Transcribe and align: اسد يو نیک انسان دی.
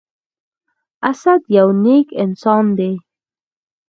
اسد 1.09 1.41
يو 1.55 1.67
نیک 1.83 2.07
انسان 2.23 2.65
دی. 2.77 2.91